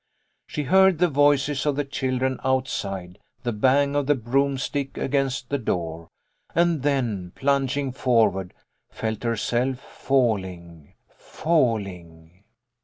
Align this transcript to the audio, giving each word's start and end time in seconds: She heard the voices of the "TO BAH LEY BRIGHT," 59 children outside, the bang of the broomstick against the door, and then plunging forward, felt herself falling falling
She 0.47 0.63
heard 0.63 0.97
the 0.97 1.07
voices 1.09 1.63
of 1.67 1.75
the 1.75 1.83
"TO 1.83 2.07
BAH 2.07 2.13
LEY 2.13 2.17
BRIGHT," 2.17 2.27
59 2.31 2.39
children 2.39 2.39
outside, 2.55 3.19
the 3.43 3.51
bang 3.51 3.95
of 3.95 4.07
the 4.07 4.15
broomstick 4.15 4.97
against 4.97 5.49
the 5.51 5.59
door, 5.59 6.07
and 6.55 6.81
then 6.81 7.33
plunging 7.35 7.91
forward, 7.91 8.55
felt 8.89 9.21
herself 9.21 9.77
falling 9.79 10.95
falling 11.07 12.43